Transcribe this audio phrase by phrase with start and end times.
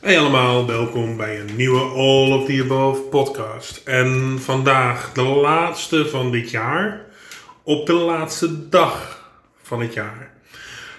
[0.00, 3.82] Hey allemaal, welkom bij een nieuwe All of the Above podcast.
[3.84, 7.04] En vandaag de laatste van dit jaar,
[7.62, 9.24] op de laatste dag
[9.62, 10.30] van het jaar.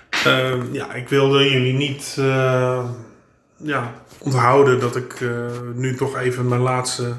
[0.09, 2.89] Ehm, ja, ik wilde jullie niet eh,
[3.55, 5.29] ja, onthouden dat ik eh,
[5.73, 7.13] nu toch even mijn laatste,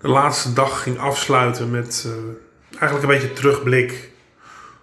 [0.00, 4.10] de laatste dag ging afsluiten met eh, eigenlijk een beetje terugblik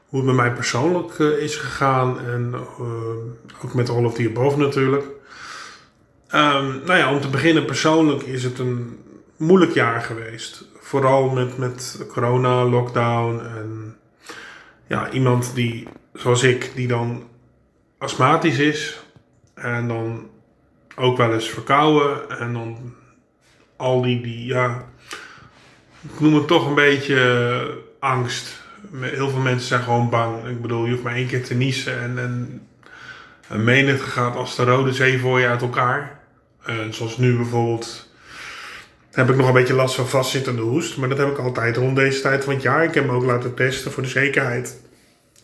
[0.08, 2.56] hoe het met mij persoonlijk is gegaan en
[3.64, 5.22] ook met All of the Above natuurlijk.
[6.36, 9.00] Um, nou ja, om te beginnen persoonlijk is het een
[9.38, 10.66] moeilijk jaar geweest.
[10.80, 13.98] Vooral met, met corona, lockdown en
[14.88, 17.24] ja, iemand die, zoals ik, die dan
[17.98, 19.04] astmatisch is
[19.54, 20.30] en dan
[20.96, 22.94] ook wel eens verkouden en dan
[23.76, 24.86] al die, die ja,
[26.02, 28.62] ik noem het toch een beetje angst.
[29.00, 30.48] Heel veel mensen zijn gewoon bang.
[30.48, 32.68] Ik bedoel, je hoeft maar één keer te niezen en, en
[33.50, 36.22] een menigte gaat als de Rode Zee voor je uit elkaar.
[36.90, 38.10] Zoals nu bijvoorbeeld
[39.12, 40.98] heb ik nog een beetje last van vastzittende hoest.
[40.98, 42.84] Maar dat heb ik altijd rond deze tijd van het jaar.
[42.84, 44.82] Ik heb me ook laten testen voor de zekerheid.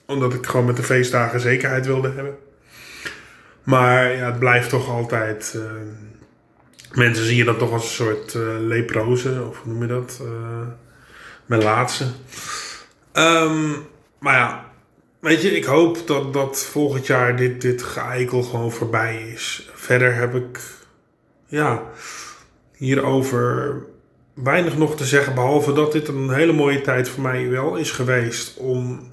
[0.05, 2.37] Omdat ik gewoon met de feestdagen zekerheid wilde hebben.
[3.63, 5.53] Maar ja, het blijft toch altijd...
[5.55, 5.63] Uh,
[6.93, 9.45] mensen zien je dat toch als een soort uh, leprose.
[9.49, 10.19] Of hoe noem je dat?
[10.21, 10.67] Uh,
[11.45, 12.05] melaatse.
[13.13, 13.87] Um,
[14.19, 14.65] maar ja,
[15.19, 19.69] weet je, ik hoop dat, dat volgend jaar dit, dit gewoon voorbij is.
[19.73, 20.59] Verder heb ik
[21.49, 21.83] ja,
[22.75, 23.75] hierover
[24.33, 25.33] weinig nog te zeggen.
[25.33, 28.57] Behalve dat dit een hele mooie tijd voor mij wel is geweest.
[28.57, 29.07] Om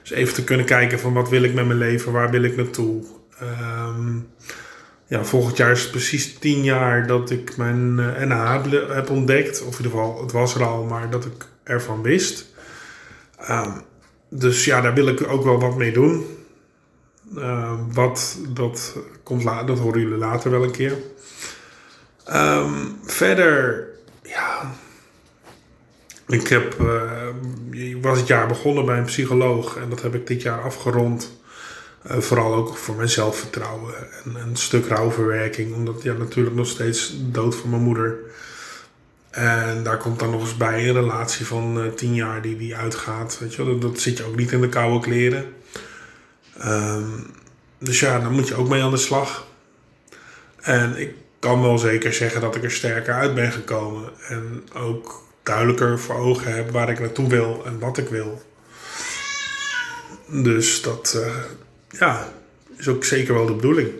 [0.00, 2.56] eens even te kunnen kijken van wat wil ik met mijn leven, waar wil ik
[2.56, 3.04] naartoe.
[3.42, 4.28] Um,
[5.06, 9.60] ja, volgend jaar is precies tien jaar dat ik mijn uh, eh, NH heb ontdekt.
[9.60, 12.46] Of in ieder geval, het was er al, maar dat ik ervan wist.
[13.50, 13.82] Um,
[14.28, 16.26] dus ja, daar wil ik ook wel wat mee doen.
[17.36, 20.96] Uh, wat, dat, komt dat horen jullie later wel een keer.
[22.32, 23.88] Um, verder,
[24.22, 24.72] ja.
[26.26, 30.42] Ik heb, uh, was het jaar begonnen bij een psycholoog en dat heb ik dit
[30.42, 31.38] jaar afgerond.
[32.10, 37.14] Uh, vooral ook voor mijn zelfvertrouwen en een stuk rouwverwerking, omdat ja, natuurlijk nog steeds
[37.18, 38.18] dood van mijn moeder.
[39.30, 42.76] En daar komt dan nog eens bij een relatie van uh, tien jaar die, die
[42.76, 43.38] uitgaat.
[43.38, 45.44] Weet je, dat, dat zit je ook niet in de koude kleren.
[46.64, 47.26] Um,
[47.78, 49.46] dus ja, daar moet je ook mee aan de slag.
[50.60, 54.10] En ik kan wel zeker zeggen dat ik er sterker uit ben gekomen.
[54.28, 58.42] En ook duidelijker voor ogen heb waar ik naartoe wil en wat ik wil.
[60.26, 61.36] Dus dat uh,
[61.98, 62.28] ja,
[62.76, 63.90] is ook zeker wel de bedoeling.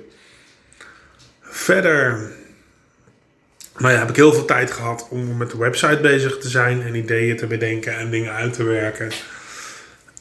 [1.41, 2.33] Verder
[3.77, 6.83] nou ja, heb ik heel veel tijd gehad om met de website bezig te zijn
[6.83, 9.11] en ideeën te bedenken en dingen uit te werken.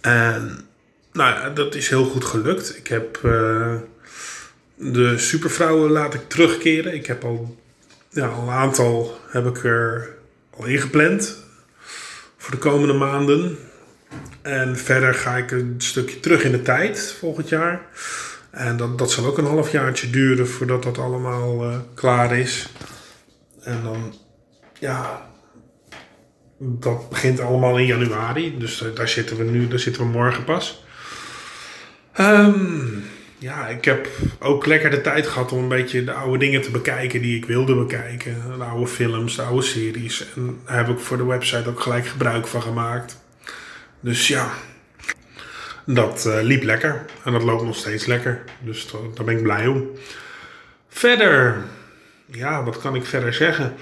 [0.02, 0.68] En
[1.14, 2.78] nou ja, dat is heel goed gelukt.
[2.78, 3.20] Ik heb.
[3.26, 3.76] Uh,
[4.80, 6.94] de supervrouwen laat ik terugkeren.
[6.94, 7.58] Ik heb al,
[8.10, 10.16] ja, een aantal heb ik er
[10.58, 11.38] al ingepland
[12.38, 13.58] voor de komende maanden.
[14.42, 17.82] En verder ga ik een stukje terug in de tijd volgend jaar.
[18.52, 22.70] En dat, dat zal ook een halfjaartje duren voordat dat allemaal uh, klaar is.
[23.62, 24.16] En dan,
[24.80, 25.30] ja,
[26.58, 28.58] dat begint allemaal in januari.
[28.58, 30.84] Dus uh, daar zitten we nu, daar zitten we morgen pas.
[32.20, 33.04] Um,
[33.40, 34.08] ja, ik heb
[34.40, 37.46] ook lekker de tijd gehad om een beetje de oude dingen te bekijken die ik
[37.46, 38.58] wilde bekijken.
[38.58, 40.34] De oude films, de oude series.
[40.36, 43.22] En daar heb ik voor de website ook gelijk gebruik van gemaakt.
[44.00, 44.54] Dus ja,
[45.86, 47.06] dat uh, liep lekker.
[47.24, 48.44] En dat loopt nog steeds lekker.
[48.60, 49.90] Dus daar ben ik blij om.
[50.88, 51.64] Verder,
[52.26, 53.76] ja, wat kan ik verder zeggen?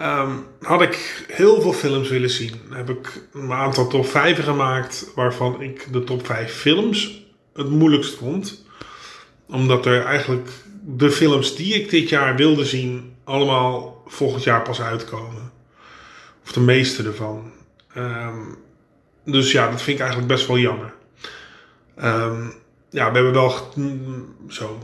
[0.00, 2.60] Um, had ik heel veel films willen zien.
[2.70, 7.24] Heb ik een aantal top 5 gemaakt, waarvan ik de top 5 films
[7.54, 8.68] het moeilijkst vond
[9.50, 10.48] omdat er eigenlijk
[10.84, 15.52] de films die ik dit jaar wilde zien, allemaal volgend jaar pas uitkomen.
[16.44, 17.52] Of de meeste ervan.
[17.96, 18.58] Um,
[19.24, 20.92] dus ja, dat vind ik eigenlijk best wel jammer.
[22.04, 22.54] Um,
[22.90, 23.72] ja, we hebben wel.
[24.48, 24.78] Zo.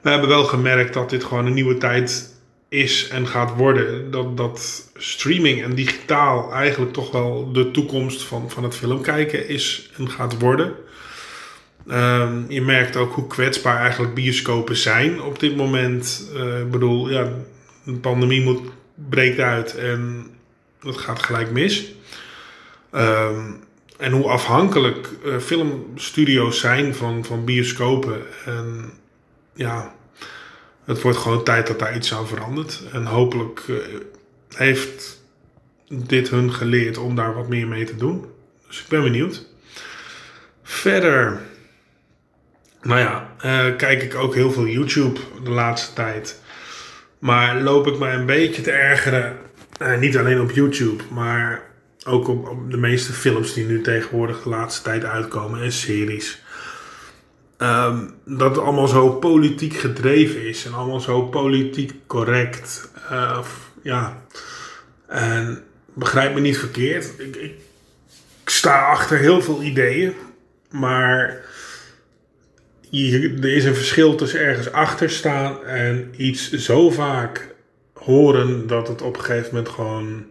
[0.00, 2.34] We hebben wel gemerkt dat dit gewoon een nieuwe tijd
[2.68, 4.10] is en gaat worden.
[4.10, 9.90] Dat, dat streaming en digitaal eigenlijk toch wel de toekomst van, van het filmkijken is
[9.96, 10.74] en gaat worden.
[11.90, 16.30] Um, je merkt ook hoe kwetsbaar eigenlijk bioscopen zijn op dit moment.
[16.34, 17.28] Uh, ik bedoel, ja,
[17.84, 18.60] de pandemie moet,
[19.08, 20.26] breekt uit en
[20.80, 21.92] dat gaat gelijk mis.
[22.92, 23.62] Um,
[23.98, 28.22] en hoe afhankelijk uh, filmstudio's zijn van, van bioscopen.
[28.44, 28.92] En
[29.54, 29.94] ja,
[30.84, 32.82] het wordt gewoon tijd dat daar iets aan verandert.
[32.92, 33.76] En hopelijk uh,
[34.54, 35.22] heeft
[35.88, 38.24] dit hun geleerd om daar wat meer mee te doen.
[38.66, 39.46] Dus ik ben benieuwd.
[40.62, 41.40] Verder
[42.84, 46.40] Nou ja, uh, kijk ik ook heel veel YouTube de laatste tijd.
[47.18, 49.36] Maar loop ik mij een beetje te ergeren.
[49.82, 51.62] Uh, niet alleen op YouTube, maar
[52.06, 56.42] ook op, de meeste films die nu tegenwoordig de laatste tijd uitkomen en series.
[57.58, 62.90] Um, dat het allemaal zo politiek gedreven is en allemaal zo politiek correct.
[63.10, 63.38] Uh,
[63.82, 64.22] ja.
[65.06, 65.62] En
[65.94, 67.12] begrijp me niet verkeerd.
[67.18, 67.54] Ik, ik
[68.44, 70.14] sta achter heel veel ideeën.
[70.70, 71.42] Maar
[73.40, 77.54] er is een verschil tussen ergens achter staan en iets zo vaak
[77.92, 80.26] horen dat het op een gegeven moment gewoon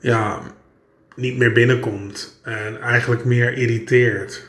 [0.00, 0.42] ja,
[1.16, 2.40] niet meer binnenkomt.
[2.42, 4.46] En eigenlijk meer irriteert.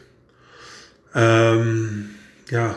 [1.16, 2.10] Um,
[2.46, 2.76] ja.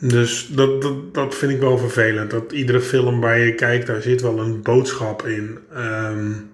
[0.00, 2.30] Dus dat, dat, dat vind ik wel vervelend.
[2.30, 5.58] Dat iedere film waar je kijkt, daar zit wel een boodschap in.
[5.76, 6.50] Um,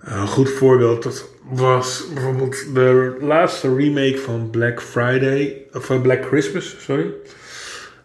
[0.00, 6.24] een goed voorbeeld dat was bijvoorbeeld de laatste remake van Black Friday, of uh, Black
[6.24, 7.12] Christmas, sorry.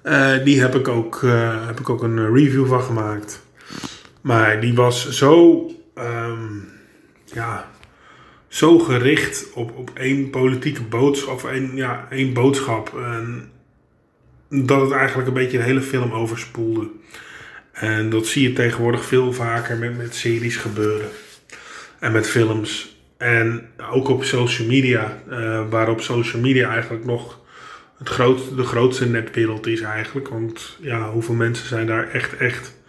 [0.03, 3.41] Uh, die heb ik, ook, uh, heb ik ook een review van gemaakt.
[4.21, 5.65] Maar die was zo,
[5.97, 6.69] um,
[7.25, 7.71] ja,
[8.47, 12.97] zo gericht op, op één politieke boodschap, of één, ja, één boodschap.
[12.97, 13.51] En
[14.49, 16.89] dat het eigenlijk een beetje de hele film overspoelde.
[17.71, 21.09] En dat zie je tegenwoordig veel vaker met, met series gebeuren.
[21.99, 22.94] En met films.
[23.17, 25.17] En ook op social media.
[25.29, 27.39] Uh, waarop social media eigenlijk nog
[27.97, 28.07] het
[28.55, 30.27] de grootste netwereld is eigenlijk.
[30.27, 32.83] Want ja, hoeveel mensen zijn daar echt, echt...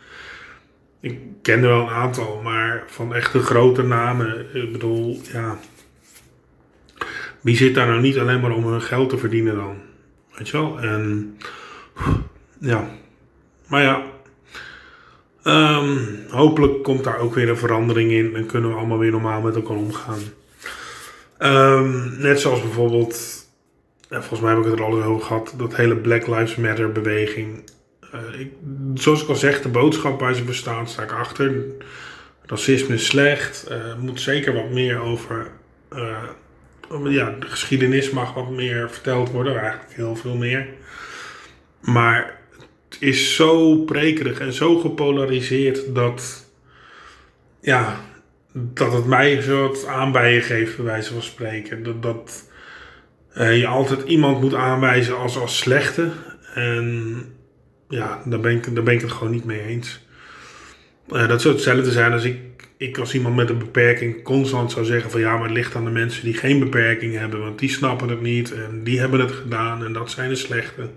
[1.00, 4.46] Ik ken er wel een aantal, maar van echte grote namen.
[4.55, 5.58] Ik bedoel, ja...
[7.40, 9.76] Wie zit daar nou niet alleen maar om hun geld te verdienen dan?
[10.37, 10.81] Weet je wel?
[10.81, 11.37] En...
[12.58, 12.88] Ja.
[13.67, 14.02] Maar ja,
[15.46, 19.41] Um, hopelijk komt daar ook weer een verandering in en kunnen we allemaal weer normaal
[19.41, 20.21] met elkaar omgaan.
[21.38, 23.47] Um, net zoals bijvoorbeeld,
[24.09, 27.71] volgens mij heb ik het er al over gehad, dat hele Black Lives Matter beweging.
[28.15, 28.53] Uh, ik,
[28.94, 31.65] zoals ik al zeg, de boodschap waar ze bestaan, sta ik achter.
[32.47, 35.47] Racisme is slecht, uh, moet zeker wat meer over.
[35.93, 36.23] Uh,
[37.05, 40.67] ja, de geschiedenis mag wat meer verteld worden, eigenlijk heel veel meer.
[41.81, 42.38] Maar
[43.01, 46.47] is zo prekerig en zo gepolariseerd dat,
[47.61, 48.01] ja,
[48.53, 51.83] dat het mij zo wat aanbijen geeft, bij wijze van spreken.
[51.83, 52.51] Dat, dat
[53.39, 56.11] uh, je altijd iemand moet aanwijzen als, als slechte.
[56.55, 57.15] En
[57.89, 60.05] ja, daar ben, ik, daar ben ik het gewoon niet mee eens.
[61.13, 62.39] Uh, dat zou hetzelfde zijn als ik,
[62.77, 65.85] ik als iemand met een beperking constant zou zeggen van ja, maar het ligt aan
[65.85, 69.33] de mensen die geen beperking hebben, want die snappen het niet en die hebben het
[69.33, 70.91] gedaan en dat zijn de slechte.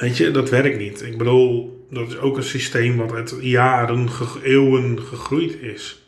[0.00, 1.02] Weet je, dat werkt niet.
[1.02, 4.08] Ik bedoel, dat is ook een systeem wat uit jaren,
[4.42, 6.02] eeuwen gegroeid is.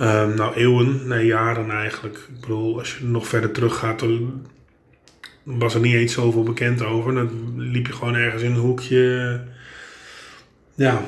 [0.00, 2.16] Um, nou, eeuwen, nee, jaren eigenlijk.
[2.16, 4.46] Ik bedoel, als je nog verder teruggaat, dan
[5.42, 7.14] was er niet eens zoveel bekend over.
[7.14, 9.40] Dan liep je gewoon ergens in een hoekje.
[10.74, 11.02] Ja,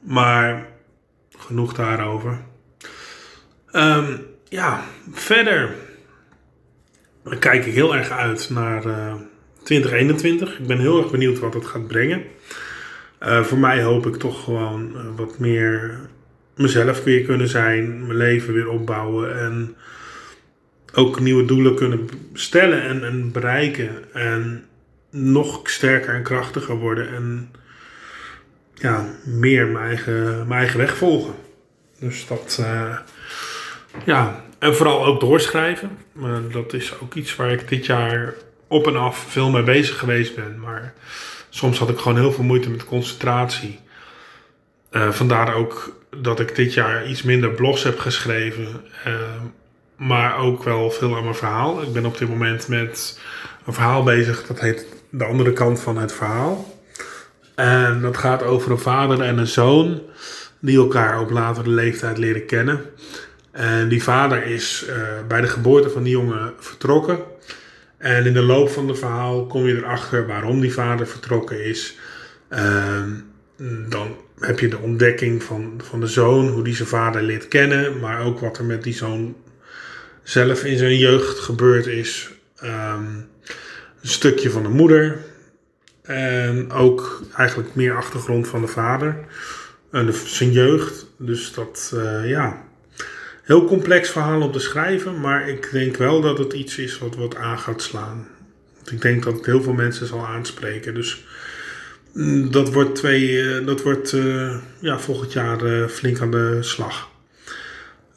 [0.00, 0.68] maar
[1.38, 2.42] genoeg daarover.
[3.72, 5.74] Um, ja, verder
[7.38, 8.86] kijk ik heel erg uit naar.
[8.86, 9.14] Uh,
[9.66, 10.58] 2021.
[10.58, 12.22] Ik ben heel erg benieuwd wat het gaat brengen.
[13.22, 15.98] Uh, voor mij hoop ik toch gewoon uh, wat meer
[16.56, 19.76] mezelf weer kunnen zijn, mijn leven weer opbouwen en
[20.94, 24.12] ook nieuwe doelen kunnen stellen en, en bereiken.
[24.12, 24.64] En
[25.10, 27.50] nog sterker en krachtiger worden en
[28.74, 31.34] ja, meer mijn eigen, mijn eigen weg volgen.
[32.00, 32.98] Dus dat, uh,
[34.04, 35.90] ja, en vooral ook doorschrijven.
[36.52, 38.34] Dat is ook iets waar ik dit jaar
[38.68, 40.60] op en af veel mee bezig geweest ben.
[40.60, 40.94] Maar
[41.48, 43.78] soms had ik gewoon heel veel moeite met concentratie.
[44.90, 48.84] Uh, vandaar ook dat ik dit jaar iets minder blogs heb geschreven.
[49.06, 49.12] Uh,
[49.96, 51.82] maar ook wel veel aan mijn verhaal.
[51.82, 53.20] Ik ben op dit moment met
[53.66, 54.46] een verhaal bezig.
[54.46, 56.80] Dat heet De andere kant van het verhaal.
[57.54, 60.02] En dat gaat over een vader en een zoon.
[60.58, 62.80] Die elkaar op latere leeftijd leren kennen.
[63.50, 64.96] En die vader is uh,
[65.28, 67.18] bij de geboorte van die jongen vertrokken.
[67.98, 71.98] En in de loop van het verhaal kom je erachter waarom die vader vertrokken is.
[72.50, 73.02] Uh,
[73.88, 78.00] dan heb je de ontdekking van, van de zoon, hoe die zijn vader leert kennen,
[78.00, 79.36] maar ook wat er met die zoon
[80.22, 82.30] zelf in zijn jeugd gebeurd is.
[82.64, 83.28] Um,
[84.02, 85.18] een stukje van de moeder.
[86.02, 89.16] En ook eigenlijk meer achtergrond van de vader.
[89.90, 91.06] En zijn jeugd.
[91.18, 92.65] Dus dat, uh, ja,
[93.46, 97.14] heel complex verhaal om te schrijven, maar ik denk wel dat het iets is wat
[97.16, 98.28] wat aan gaat slaan.
[98.76, 100.94] Want ik denk dat het heel veel mensen zal aanspreken.
[100.94, 101.24] Dus
[102.12, 106.58] mm, dat wordt, twee, eh, dat wordt uh, ja, volgend jaar uh, flink aan de
[106.60, 107.08] slag.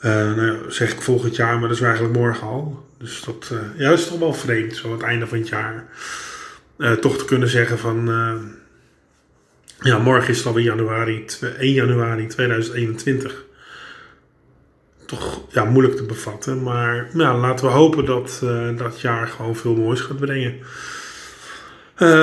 [0.01, 2.85] Nou ja, zeg ik volgend jaar, maar dat is eigenlijk morgen al.
[2.97, 5.85] Dus dat ja, is toch wel vreemd, zo het einde van het jaar.
[6.99, 8.05] Toch te kunnen zeggen van...
[9.81, 11.25] ja, morgen is het alweer januari,
[11.57, 13.43] 1 januari 2021.
[15.09, 16.63] Toch ja, moeilijk te bevatten.
[16.63, 18.43] Maar ja, laten we hopen dat
[18.77, 20.59] dat jaar gewoon veel moois gaat brengen.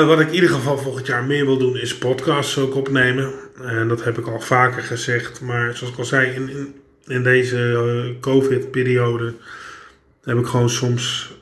[0.06, 3.32] wat ik in ieder geval volgend jaar meer wil doen is podcasts ook opnemen.
[3.62, 5.40] En dat heb ik al vaker gezegd.
[5.40, 6.74] Maar zoals ik al zei, in,
[7.06, 9.34] in deze uh, COVID-periode
[10.22, 11.34] heb ik gewoon soms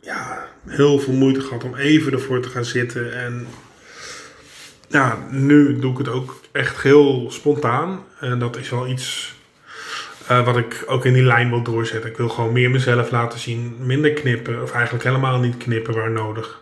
[0.00, 3.12] ja, heel veel moeite gehad om even ervoor te gaan zitten.
[3.12, 3.46] En
[4.88, 8.04] ja, nu doe ik het ook echt heel spontaan.
[8.20, 9.34] En dat is wel iets
[10.30, 12.10] uh, wat ik ook in die lijn wil doorzetten.
[12.10, 16.10] Ik wil gewoon meer mezelf laten zien, minder knippen, of eigenlijk helemaal niet knippen waar
[16.10, 16.60] nodig.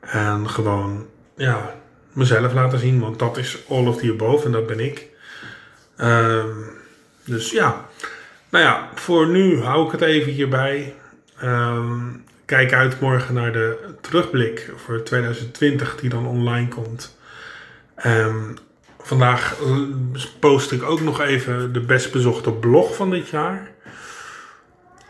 [0.00, 1.74] En gewoon, ja,
[2.12, 5.08] mezelf laten zien, want dat is all of the above en dat ben ik.
[5.96, 6.44] Uh,
[7.24, 7.88] dus ja,
[8.50, 10.94] nou ja, voor nu hou ik het even hierbij.
[11.44, 17.16] Um, kijk uit morgen naar de terugblik voor 2020 die dan online komt.
[18.06, 18.56] Um,
[19.02, 19.56] vandaag
[20.38, 23.70] post ik ook nog even de best bezochte blog van dit jaar.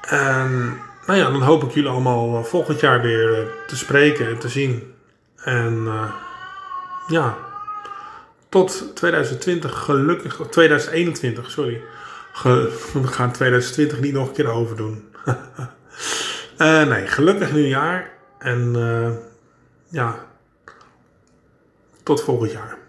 [0.00, 4.26] En nou ja, dan hoop ik jullie allemaal eh, volgend jaar weer eh, te spreken
[4.26, 4.94] en te zien.
[5.36, 5.88] En
[7.08, 7.36] ja,
[8.48, 11.82] tot 2020 gelukkig, 2021, sorry
[12.92, 15.08] we gaan 2020 niet nog een keer overdoen.
[16.58, 18.10] uh, nee, gelukkig nieuwjaar.
[18.38, 18.76] En
[19.88, 20.26] ja,
[22.02, 22.81] tot volgend jaar.